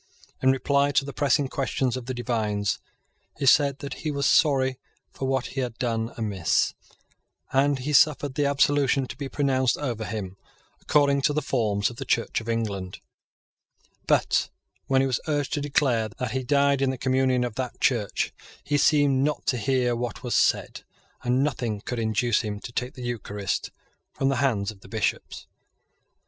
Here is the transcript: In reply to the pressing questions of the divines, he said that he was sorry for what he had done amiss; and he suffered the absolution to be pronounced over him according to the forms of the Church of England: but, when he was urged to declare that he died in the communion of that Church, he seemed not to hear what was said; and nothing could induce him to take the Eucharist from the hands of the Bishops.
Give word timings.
In 0.41 0.49
reply 0.51 0.89
to 0.93 1.05
the 1.05 1.13
pressing 1.13 1.47
questions 1.47 1.95
of 1.95 2.07
the 2.07 2.15
divines, 2.15 2.79
he 3.37 3.45
said 3.45 3.77
that 3.85 3.93
he 4.01 4.09
was 4.09 4.25
sorry 4.25 4.79
for 5.11 5.27
what 5.27 5.45
he 5.53 5.59
had 5.61 5.77
done 5.77 6.11
amiss; 6.17 6.73
and 7.53 7.77
he 7.77 7.93
suffered 7.93 8.33
the 8.33 8.47
absolution 8.47 9.05
to 9.05 9.15
be 9.15 9.29
pronounced 9.29 9.77
over 9.77 10.03
him 10.03 10.37
according 10.81 11.21
to 11.21 11.33
the 11.33 11.41
forms 11.43 11.91
of 11.91 11.97
the 11.97 12.05
Church 12.05 12.41
of 12.41 12.49
England: 12.49 12.99
but, 14.07 14.49
when 14.87 15.01
he 15.01 15.05
was 15.05 15.19
urged 15.27 15.53
to 15.53 15.61
declare 15.61 16.09
that 16.09 16.31
he 16.31 16.41
died 16.43 16.81
in 16.81 16.89
the 16.89 16.97
communion 16.97 17.43
of 17.43 17.53
that 17.53 17.79
Church, 17.79 18.33
he 18.63 18.79
seemed 18.79 19.23
not 19.23 19.45
to 19.45 19.55
hear 19.59 19.95
what 19.95 20.23
was 20.23 20.33
said; 20.33 20.83
and 21.23 21.43
nothing 21.43 21.79
could 21.79 21.99
induce 21.99 22.41
him 22.41 22.59
to 22.61 22.71
take 22.71 22.95
the 22.95 23.03
Eucharist 23.03 23.69
from 24.11 24.29
the 24.29 24.37
hands 24.37 24.71
of 24.71 24.79
the 24.79 24.87
Bishops. 24.89 25.45